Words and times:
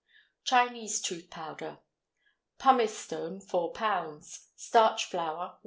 CHINESE 0.45 0.99
TOOTH 1.01 1.29
POWDER. 1.29 1.77
Pumice 2.57 2.97
stone 2.97 3.39
4 3.39 3.71
lb. 3.73 4.39
Starch 4.55 5.05
flour. 5.05 5.59